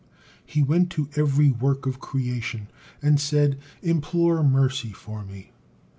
He 0.43 0.63
went 0.63 0.89
to 0.93 1.09
every 1.15 1.51
work 1.51 1.85
of 1.85 1.99
creation 1.99 2.69
and 3.03 3.21
said, 3.21 3.59
"Implore 3.83 4.41
mercy 4.41 4.91
for 4.93 5.23
me." 5.23 5.51